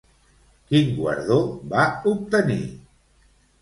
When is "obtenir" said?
2.17-2.61